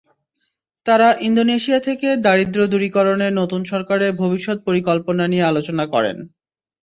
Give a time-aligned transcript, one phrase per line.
[0.85, 6.17] তাঁরা ইন্দোনেশিয়া থেকে দারিদ্র্য দূরীকরণে নতুন সরকারের ভবিষ্যৎ পরিকল্পনা নিয়ে আলোচনা করেন।